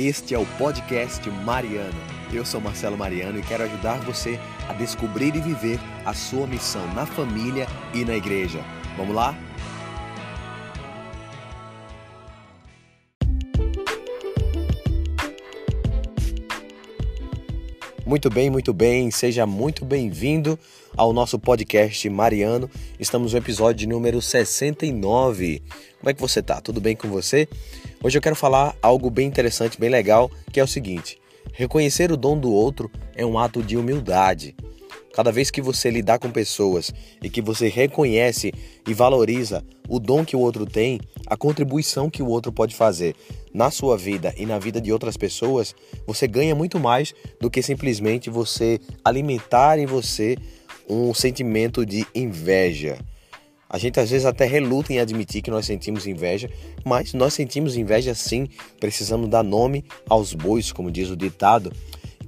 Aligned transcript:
Este 0.00 0.32
é 0.32 0.38
o 0.38 0.46
podcast 0.56 1.28
Mariano. 1.28 1.98
Eu 2.32 2.44
sou 2.44 2.60
Marcelo 2.60 2.96
Mariano 2.96 3.40
e 3.40 3.42
quero 3.42 3.64
ajudar 3.64 3.98
você 4.02 4.38
a 4.68 4.72
descobrir 4.72 5.34
e 5.34 5.40
viver 5.40 5.80
a 6.06 6.14
sua 6.14 6.46
missão 6.46 6.86
na 6.94 7.04
família 7.04 7.66
e 7.92 8.04
na 8.04 8.14
igreja. 8.14 8.60
Vamos 8.96 9.12
lá? 9.12 9.36
Muito 18.06 18.30
bem, 18.30 18.50
muito 18.50 18.72
bem. 18.72 19.10
Seja 19.10 19.44
muito 19.46 19.84
bem-vindo 19.84 20.56
ao 20.96 21.12
nosso 21.12 21.40
podcast 21.40 22.08
Mariano. 22.08 22.70
Estamos 23.00 23.32
no 23.32 23.38
episódio 23.38 23.88
número 23.88 24.22
69. 24.22 25.60
Como 25.98 26.08
é 26.08 26.14
que 26.14 26.20
você 26.20 26.40
tá? 26.40 26.60
Tudo 26.60 26.80
bem 26.80 26.94
com 26.94 27.08
você? 27.08 27.48
Hoje 28.00 28.16
eu 28.16 28.22
quero 28.22 28.36
falar 28.36 28.76
algo 28.80 29.10
bem 29.10 29.26
interessante, 29.26 29.78
bem 29.78 29.90
legal, 29.90 30.30
que 30.52 30.60
é 30.60 30.62
o 30.62 30.68
seguinte: 30.68 31.18
reconhecer 31.52 32.12
o 32.12 32.16
dom 32.16 32.38
do 32.38 32.52
outro 32.52 32.88
é 33.16 33.26
um 33.26 33.36
ato 33.36 33.60
de 33.60 33.76
humildade. 33.76 34.54
Cada 35.12 35.32
vez 35.32 35.50
que 35.50 35.60
você 35.60 35.90
lidar 35.90 36.20
com 36.20 36.30
pessoas 36.30 36.92
e 37.20 37.28
que 37.28 37.42
você 37.42 37.68
reconhece 37.68 38.52
e 38.86 38.94
valoriza 38.94 39.64
o 39.88 39.98
dom 39.98 40.24
que 40.24 40.36
o 40.36 40.38
outro 40.38 40.64
tem, 40.64 41.00
a 41.26 41.36
contribuição 41.36 42.08
que 42.08 42.22
o 42.22 42.28
outro 42.28 42.52
pode 42.52 42.72
fazer 42.72 43.16
na 43.52 43.68
sua 43.68 43.98
vida 43.98 44.32
e 44.36 44.46
na 44.46 44.60
vida 44.60 44.80
de 44.80 44.92
outras 44.92 45.16
pessoas, 45.16 45.74
você 46.06 46.28
ganha 46.28 46.54
muito 46.54 46.78
mais 46.78 47.12
do 47.40 47.50
que 47.50 47.62
simplesmente 47.62 48.30
você 48.30 48.78
alimentar 49.04 49.76
em 49.76 49.86
você 49.86 50.36
um 50.88 51.12
sentimento 51.12 51.84
de 51.84 52.06
inveja. 52.14 52.96
A 53.68 53.76
gente 53.78 54.00
às 54.00 54.10
vezes 54.10 54.24
até 54.24 54.46
reluta 54.46 54.92
em 54.92 54.98
admitir 54.98 55.42
que 55.42 55.50
nós 55.50 55.66
sentimos 55.66 56.06
inveja, 56.06 56.50
mas 56.84 57.12
nós 57.12 57.34
sentimos 57.34 57.76
inveja 57.76 58.14
sim, 58.14 58.48
precisamos 58.80 59.28
dar 59.28 59.42
nome 59.42 59.84
aos 60.08 60.32
bois, 60.32 60.72
como 60.72 60.90
diz 60.90 61.10
o 61.10 61.16
ditado. 61.16 61.72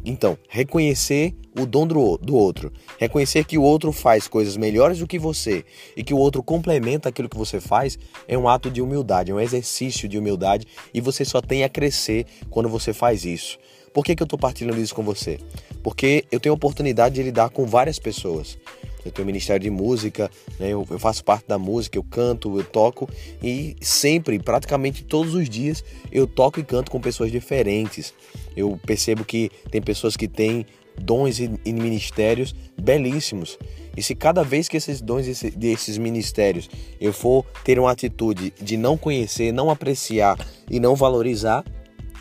Então, 0.05 0.37
reconhecer 0.49 1.35
o 1.59 1.67
dom 1.67 1.87
do, 1.87 2.35
outro, 2.35 2.73
reconhecer 2.99 3.45
que 3.45 3.59
o 3.59 3.63
outro 3.63 3.93
faz 3.93 4.29
coisas 4.29 4.57
melhores 4.57 4.99
do 4.99 5.07
que 5.07 5.19
você 5.19 5.65
e 5.97 6.03
que 6.03 6.15
o 6.15 6.17
outro 6.17 6.43
complementa 6.43 7.09
aquilo 7.09 7.29
que 7.29 7.37
você 7.37 7.61
faz 7.61 7.99
é 8.27 8.39
um 8.39 8.49
ato 8.49 8.71
de 8.71 8.81
humildade, 8.81 9.31
é 9.31 9.35
um 9.35 9.41
exercício 9.41 10.09
de 10.09 10.19
humildade 10.19 10.67
e 10.95 11.01
você 11.01 11.25
só 11.25 11.41
tem 11.41 11.65
a 11.65 11.69
crescer 11.69 12.25
quando 12.49 12.69
você 12.69 12.93
faz 12.93 13.25
isso. 13.25 13.59
Por 13.93 14.05
que, 14.05 14.15
que 14.15 14.23
eu 14.23 14.25
estou 14.25 14.39
partilhando 14.39 14.81
isso 14.81 14.95
com 14.95 15.03
você? 15.03 15.39
Porque 15.83 16.25
eu 16.31 16.39
tenho 16.39 16.53
a 16.53 16.57
oportunidade 16.57 17.17
de 17.17 17.23
lidar 17.23 17.51
com 17.51 17.67
várias 17.67 17.99
pessoas. 17.99 18.57
Eu 19.05 19.11
tenho 19.11 19.25
um 19.25 19.27
ministério 19.27 19.63
de 19.63 19.71
música, 19.71 20.31
né? 20.59 20.69
eu, 20.69 20.87
eu, 20.91 20.99
faço 20.99 21.25
parte 21.25 21.47
da 21.47 21.59
música, 21.59 21.97
eu 21.97 22.05
canto, 22.05 22.59
eu 22.59 22.65
toco 22.65 23.09
e 23.43 23.77
sempre, 23.81 24.39
praticamente 24.39 25.05
todos 25.05 25.35
os 25.35 25.49
dias, 25.49 25.85
eu 26.13 26.27
toco 26.27 26.61
e 26.61 26.65
canto 26.65 26.91
com 26.91 27.01
pessoas 27.01 27.31
diferentes. 27.31 28.13
Eu 28.57 28.79
percebo 28.85 29.25
que 29.25 29.51
tem 29.71 29.81
pessoas 29.81 30.17
que 30.17 30.29
têm 30.29 30.67
dons 31.01 31.39
e, 31.39 31.51
e 31.65 31.73
ministérios 31.73 32.55
belíssimos. 32.81 33.59
E 33.97 34.03
se 34.03 34.15
cada 34.15 34.43
vez 34.43 34.69
que 34.69 34.77
esses 34.77 35.01
dons 35.01 35.27
desses 35.57 35.99
ministérios 35.99 36.69
eu 37.01 37.13
for 37.13 37.45
ter 37.65 37.79
uma 37.79 37.91
atitude 37.91 38.53
de 38.61 38.77
não 38.77 38.97
conhecer, 38.97 39.53
não 39.53 39.71
apreciar 39.71 40.39
e 40.71 40.79
não 40.79 40.95
valorizar, 40.95 41.65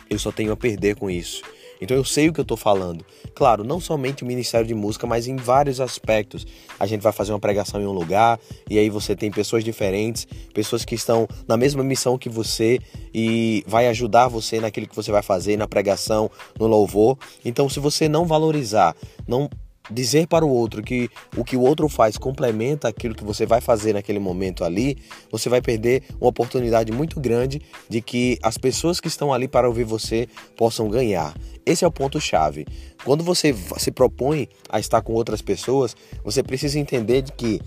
eu 0.08 0.18
só 0.18 0.32
tenho 0.32 0.52
a 0.52 0.56
perder 0.56 0.96
com 0.96 1.08
isso. 1.10 1.42
Então 1.80 1.96
eu 1.96 2.04
sei 2.04 2.28
o 2.28 2.32
que 2.32 2.40
eu 2.40 2.42
estou 2.42 2.56
falando. 2.56 3.04
Claro, 3.34 3.64
não 3.64 3.80
somente 3.80 4.22
o 4.22 4.26
Ministério 4.26 4.66
de 4.66 4.74
Música, 4.74 5.06
mas 5.06 5.26
em 5.26 5.36
vários 5.36 5.80
aspectos. 5.80 6.46
A 6.78 6.86
gente 6.86 7.00
vai 7.00 7.12
fazer 7.12 7.32
uma 7.32 7.40
pregação 7.40 7.80
em 7.80 7.86
um 7.86 7.92
lugar 7.92 8.38
e 8.68 8.78
aí 8.78 8.90
você 8.90 9.16
tem 9.16 9.30
pessoas 9.30 9.64
diferentes, 9.64 10.26
pessoas 10.54 10.84
que 10.84 10.94
estão 10.94 11.28
na 11.46 11.56
mesma 11.56 11.82
missão 11.82 12.18
que 12.18 12.28
você 12.28 12.78
e 13.14 13.64
vai 13.66 13.88
ajudar 13.88 14.28
você 14.28 14.60
naquilo 14.60 14.86
que 14.86 14.96
você 14.96 15.10
vai 15.10 15.22
fazer, 15.22 15.56
na 15.56 15.66
pregação, 15.66 16.30
no 16.58 16.66
louvor. 16.66 17.18
Então, 17.44 17.68
se 17.68 17.80
você 17.80 18.08
não 18.08 18.26
valorizar, 18.26 18.94
não 19.26 19.48
dizer 19.90 20.26
para 20.26 20.44
o 20.44 20.48
outro 20.48 20.82
que 20.82 21.10
o 21.36 21.44
que 21.44 21.56
o 21.56 21.60
outro 21.60 21.88
faz 21.88 22.16
complementa 22.16 22.88
aquilo 22.88 23.14
que 23.14 23.24
você 23.24 23.44
vai 23.44 23.60
fazer 23.60 23.92
naquele 23.92 24.18
momento 24.18 24.64
ali, 24.64 24.96
você 25.30 25.48
vai 25.48 25.60
perder 25.60 26.02
uma 26.20 26.30
oportunidade 26.30 26.92
muito 26.92 27.20
grande 27.20 27.60
de 27.88 28.00
que 28.00 28.38
as 28.42 28.56
pessoas 28.56 29.00
que 29.00 29.08
estão 29.08 29.32
ali 29.32 29.48
para 29.48 29.68
ouvir 29.68 29.84
você 29.84 30.28
possam 30.56 30.88
ganhar. 30.88 31.34
Esse 31.66 31.84
é 31.84 31.88
o 31.88 31.92
ponto 31.92 32.20
chave. 32.20 32.66
Quando 33.04 33.22
você 33.24 33.54
se 33.78 33.90
propõe 33.90 34.48
a 34.68 34.78
estar 34.78 35.02
com 35.02 35.12
outras 35.12 35.42
pessoas, 35.42 35.96
você 36.24 36.42
precisa 36.42 36.78
entender 36.78 37.22
de 37.22 37.32
que 37.32 37.60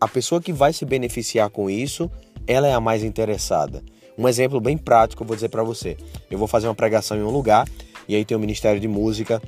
a 0.00 0.08
pessoa 0.08 0.40
que 0.40 0.52
vai 0.52 0.72
se 0.72 0.84
beneficiar 0.84 1.50
com 1.50 1.68
isso, 1.68 2.10
ela 2.46 2.66
é 2.66 2.72
a 2.72 2.80
mais 2.80 3.04
interessada. 3.04 3.82
Um 4.16 4.28
exemplo 4.28 4.60
bem 4.60 4.76
prático 4.76 5.22
eu 5.22 5.26
vou 5.26 5.36
dizer 5.36 5.48
para 5.48 5.62
você. 5.62 5.96
Eu 6.30 6.38
vou 6.38 6.48
fazer 6.48 6.68
uma 6.68 6.74
pregação 6.74 7.16
em 7.16 7.22
um 7.22 7.30
lugar 7.30 7.66
e 8.08 8.14
aí 8.14 8.24
tem 8.24 8.36
o 8.36 8.40
Ministério 8.40 8.80
de 8.80 8.88
Música 8.88 9.40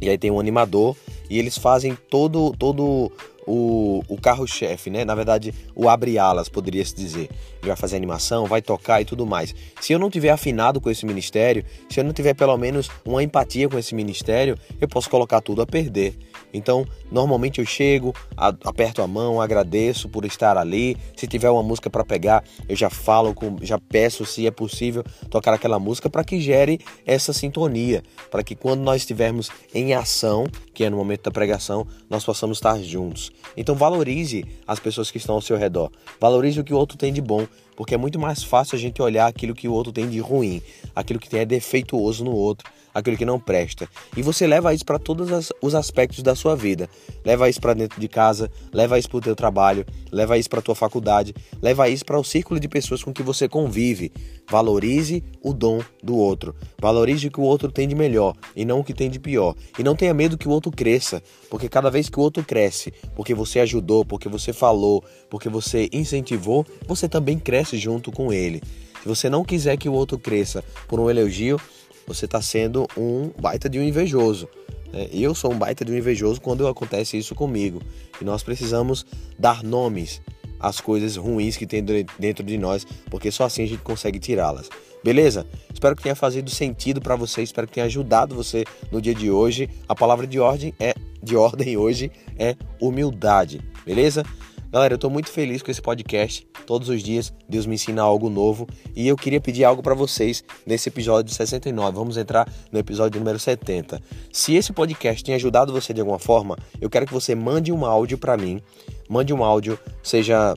e 0.00 0.08
aí 0.08 0.18
tem 0.18 0.30
um 0.30 0.40
animador 0.40 0.96
e 1.30 1.38
eles 1.38 1.56
fazem 1.56 1.96
todo 2.10 2.52
todo 2.58 3.10
o, 3.46 4.02
o 4.08 4.20
carro-chefe, 4.20 4.90
né? 4.90 5.04
Na 5.04 5.14
verdade, 5.14 5.54
o 5.74 5.88
abre-alas, 5.88 6.48
poderia 6.48 6.84
se 6.84 6.94
dizer. 6.94 7.28
Ele 7.60 7.68
vai 7.68 7.76
fazer 7.76 7.96
animação, 7.96 8.46
vai 8.46 8.62
tocar 8.62 9.00
e 9.00 9.04
tudo 9.04 9.26
mais. 9.26 9.54
Se 9.80 9.92
eu 9.92 9.98
não 9.98 10.10
tiver 10.10 10.30
afinado 10.30 10.80
com 10.80 10.90
esse 10.90 11.06
ministério, 11.06 11.64
se 11.88 11.98
eu 11.98 12.04
não 12.04 12.12
tiver 12.12 12.34
pelo 12.34 12.56
menos 12.56 12.90
uma 13.04 13.22
empatia 13.22 13.68
com 13.68 13.78
esse 13.78 13.94
ministério, 13.94 14.58
eu 14.80 14.88
posso 14.88 15.08
colocar 15.08 15.40
tudo 15.40 15.62
a 15.62 15.66
perder. 15.66 16.16
Então, 16.52 16.86
normalmente 17.10 17.60
eu 17.60 17.66
chego, 17.66 18.14
aperto 18.36 19.02
a 19.02 19.06
mão, 19.06 19.40
agradeço 19.40 20.08
por 20.08 20.24
estar 20.24 20.56
ali. 20.56 20.96
Se 21.16 21.26
tiver 21.26 21.50
uma 21.50 21.62
música 21.62 21.88
para 21.88 22.04
pegar, 22.04 22.44
eu 22.68 22.76
já 22.76 22.90
falo, 22.90 23.34
com, 23.34 23.56
já 23.62 23.78
peço 23.78 24.24
se 24.24 24.46
é 24.46 24.50
possível 24.50 25.04
tocar 25.28 25.54
aquela 25.54 25.78
música 25.78 26.10
para 26.10 26.24
que 26.24 26.40
gere 26.40 26.80
essa 27.06 27.32
sintonia, 27.32 28.02
para 28.30 28.42
que 28.42 28.54
quando 28.54 28.80
nós 28.80 29.02
estivermos 29.02 29.50
em 29.74 29.94
ação, 29.94 30.46
que 30.74 30.84
é 30.84 30.90
no 30.90 30.96
momento 30.96 31.24
da 31.24 31.30
pregação, 31.30 31.86
nós 32.08 32.24
possamos 32.24 32.58
estar 32.58 32.78
juntos. 32.82 33.30
Então 33.56 33.74
valorize 33.74 34.44
as 34.66 34.78
pessoas 34.78 35.10
que 35.10 35.18
estão 35.18 35.34
ao 35.34 35.42
seu 35.42 35.56
redor. 35.56 35.90
Valorize 36.20 36.60
o 36.60 36.64
que 36.64 36.74
o 36.74 36.76
outro 36.76 36.96
tem 36.96 37.12
de 37.12 37.20
bom, 37.20 37.46
porque 37.80 37.94
é 37.94 37.96
muito 37.96 38.18
mais 38.18 38.42
fácil 38.42 38.76
a 38.76 38.78
gente 38.78 39.00
olhar 39.00 39.26
aquilo 39.26 39.54
que 39.54 39.66
o 39.66 39.72
outro 39.72 39.90
tem 39.90 40.06
de 40.06 40.18
ruim, 40.20 40.60
aquilo 40.94 41.18
que 41.18 41.34
é 41.34 41.46
defeituoso 41.46 42.22
no 42.22 42.30
outro 42.30 42.70
aquilo 42.94 43.16
que 43.16 43.24
não 43.24 43.38
presta. 43.38 43.88
E 44.16 44.22
você 44.22 44.46
leva 44.46 44.74
isso 44.74 44.84
para 44.84 44.98
todos 44.98 45.50
os 45.60 45.74
aspectos 45.74 46.22
da 46.22 46.34
sua 46.34 46.54
vida. 46.54 46.88
Leva 47.24 47.48
isso 47.48 47.60
para 47.60 47.74
dentro 47.74 48.00
de 48.00 48.08
casa, 48.08 48.50
leva 48.72 48.98
isso 48.98 49.08
para 49.08 49.18
o 49.18 49.20
teu 49.20 49.36
trabalho, 49.36 49.86
leva 50.10 50.38
isso 50.38 50.48
para 50.48 50.58
a 50.58 50.62
tua 50.62 50.74
faculdade, 50.74 51.34
leva 51.62 51.88
isso 51.88 52.04
para 52.04 52.18
o 52.18 52.24
círculo 52.24 52.58
de 52.58 52.68
pessoas 52.68 53.02
com 53.02 53.12
que 53.12 53.22
você 53.22 53.48
convive. 53.48 54.12
Valorize 54.48 55.22
o 55.42 55.52
dom 55.52 55.80
do 56.02 56.16
outro. 56.16 56.54
Valorize 56.80 57.28
o 57.28 57.30
que 57.30 57.40
o 57.40 57.44
outro 57.44 57.70
tem 57.70 57.86
de 57.86 57.94
melhor 57.94 58.34
e 58.56 58.64
não 58.64 58.80
o 58.80 58.84
que 58.84 58.94
tem 58.94 59.08
de 59.08 59.20
pior. 59.20 59.54
E 59.78 59.82
não 59.82 59.94
tenha 59.94 60.12
medo 60.12 60.38
que 60.38 60.48
o 60.48 60.50
outro 60.50 60.70
cresça, 60.70 61.22
porque 61.48 61.68
cada 61.68 61.90
vez 61.90 62.08
que 62.08 62.18
o 62.18 62.22
outro 62.22 62.42
cresce, 62.44 62.92
porque 63.14 63.34
você 63.34 63.60
ajudou, 63.60 64.04
porque 64.04 64.28
você 64.28 64.52
falou, 64.52 65.04
porque 65.28 65.48
você 65.48 65.88
incentivou, 65.92 66.66
você 66.86 67.08
também 67.08 67.38
cresce 67.38 67.69
junto 67.76 68.10
com 68.10 68.32
ele. 68.32 68.62
Se 69.02 69.08
você 69.08 69.30
não 69.30 69.44
quiser 69.44 69.76
que 69.76 69.88
o 69.88 69.92
outro 69.92 70.18
cresça 70.18 70.62
por 70.86 71.00
um 71.00 71.08
elogio, 71.08 71.58
você 72.06 72.24
está 72.24 72.42
sendo 72.42 72.86
um 72.96 73.30
baita 73.40 73.68
de 73.68 73.78
um 73.78 73.82
invejoso. 73.82 74.48
Né? 74.92 75.08
Eu 75.12 75.34
sou 75.34 75.52
um 75.52 75.58
baita 75.58 75.84
de 75.84 75.92
um 75.92 75.96
invejoso 75.96 76.40
quando 76.40 76.66
acontece 76.66 77.16
isso 77.16 77.34
comigo. 77.34 77.80
E 78.20 78.24
nós 78.24 78.42
precisamos 78.42 79.06
dar 79.38 79.62
nomes 79.62 80.20
às 80.58 80.80
coisas 80.80 81.16
ruins 81.16 81.56
que 81.56 81.66
tem 81.66 81.82
dentro 82.18 82.44
de 82.44 82.58
nós, 82.58 82.86
porque 83.10 83.30
só 83.30 83.44
assim 83.44 83.62
a 83.62 83.66
gente 83.66 83.82
consegue 83.82 84.18
tirá-las. 84.18 84.68
Beleza? 85.02 85.46
Espero 85.72 85.96
que 85.96 86.02
tenha 86.02 86.14
feito 86.14 86.50
sentido 86.50 87.00
para 87.00 87.16
você, 87.16 87.42
espero 87.42 87.66
que 87.66 87.72
tenha 87.72 87.86
ajudado 87.86 88.34
você 88.34 88.64
no 88.92 89.00
dia 89.00 89.14
de 89.14 89.30
hoje. 89.30 89.68
A 89.88 89.94
palavra 89.94 90.26
de 90.26 90.38
ordem 90.38 90.74
é 90.78 90.94
de 91.22 91.36
ordem 91.36 91.76
hoje 91.76 92.10
é 92.38 92.56
humildade. 92.80 93.60
Beleza? 93.84 94.24
Galera, 94.72 94.94
eu 94.94 94.96
estou 94.96 95.10
muito 95.10 95.28
feliz 95.28 95.62
com 95.62 95.70
esse 95.72 95.82
podcast. 95.82 96.46
Todos 96.64 96.88
os 96.88 97.02
dias 97.02 97.32
Deus 97.48 97.66
me 97.66 97.74
ensina 97.74 98.02
algo 98.02 98.30
novo 98.30 98.68
e 98.94 99.08
eu 99.08 99.16
queria 99.16 99.40
pedir 99.40 99.64
algo 99.64 99.82
para 99.82 99.96
vocês 99.96 100.44
nesse 100.64 100.88
episódio 100.88 101.34
69. 101.34 101.96
Vamos 101.96 102.16
entrar 102.16 102.48
no 102.70 102.78
episódio 102.78 103.18
número 103.18 103.36
70. 103.36 104.00
Se 104.32 104.54
esse 104.54 104.72
podcast 104.72 105.24
tem 105.24 105.34
ajudado 105.34 105.72
você 105.72 105.92
de 105.92 106.00
alguma 106.00 106.20
forma, 106.20 106.56
eu 106.80 106.88
quero 106.88 107.04
que 107.04 107.12
você 107.12 107.34
mande 107.34 107.72
um 107.72 107.84
áudio 107.84 108.16
para 108.16 108.36
mim. 108.36 108.62
Mande 109.08 109.34
um 109.34 109.42
áudio, 109.42 109.76
seja 110.04 110.56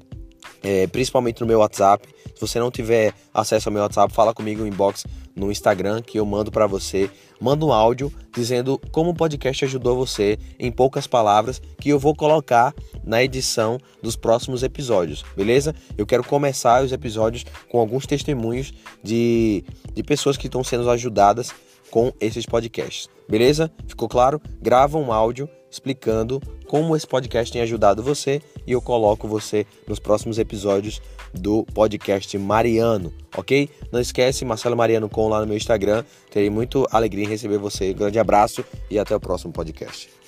é, 0.61 0.85
principalmente 0.85 1.41
no 1.41 1.47
meu 1.47 1.57
WhatsApp. 1.57 2.07
Se 2.43 2.49
você 2.53 2.59
não 2.59 2.69
tiver 2.69 3.13
acesso 3.33 3.69
ao 3.69 3.73
meu 3.73 3.81
WhatsApp, 3.83 4.13
fala 4.13 4.33
comigo 4.33 4.61
no 4.61 4.67
inbox 4.67 5.05
no 5.33 5.49
Instagram 5.49 6.01
que 6.01 6.19
eu 6.19 6.25
mando 6.25 6.51
para 6.51 6.67
você. 6.67 7.09
Manda 7.39 7.65
um 7.65 7.71
áudio 7.71 8.11
dizendo 8.35 8.79
como 8.91 9.11
o 9.11 9.13
podcast 9.13 9.63
ajudou 9.65 9.95
você 9.95 10.37
em 10.59 10.71
poucas 10.71 11.07
palavras 11.07 11.61
que 11.79 11.89
eu 11.89 11.97
vou 11.97 12.13
colocar 12.13 12.73
na 13.03 13.23
edição 13.23 13.77
dos 14.01 14.15
próximos 14.15 14.61
episódios, 14.61 15.23
beleza? 15.35 15.73
Eu 15.97 16.05
quero 16.05 16.23
começar 16.23 16.83
os 16.83 16.91
episódios 16.91 17.45
com 17.69 17.79
alguns 17.79 18.05
testemunhos 18.05 18.73
de, 19.01 19.63
de 19.93 20.03
pessoas 20.03 20.35
que 20.35 20.47
estão 20.47 20.63
sendo 20.63 20.89
ajudadas 20.89 21.53
com 21.93 22.11
esses 22.19 22.43
podcasts, 22.43 23.07
beleza? 23.29 23.71
Ficou 23.85 24.09
claro? 24.09 24.41
Grava 24.59 24.97
um 24.97 25.13
áudio 25.13 25.47
explicando 25.69 26.41
como 26.65 26.95
esse 26.95 27.05
podcast 27.05 27.53
tem 27.53 27.61
ajudado 27.61 28.01
você 28.01 28.41
e 28.65 28.71
eu 28.71 28.81
coloco 28.81 29.27
você 29.27 29.63
nos 29.87 29.99
próximos 29.99 30.39
episódios 30.39 30.99
do 31.35 31.63
podcast 31.65 32.35
Mariano, 32.35 33.13
ok? 33.37 33.69
Não 33.91 33.99
esquece, 33.99 34.43
Marcelo 34.43 34.75
Mariano 34.75 35.07
com 35.07 35.29
lá 35.29 35.39
no 35.39 35.45
meu 35.45 35.55
Instagram. 35.55 36.03
Terei 36.31 36.49
muito 36.49 36.87
alegria 36.89 37.25
em 37.25 37.29
receber 37.29 37.59
você. 37.59 37.93
Grande 37.93 38.17
abraço 38.17 38.65
e 38.89 38.97
até 38.97 39.15
o 39.15 39.19
próximo 39.19 39.53
podcast. 39.53 40.22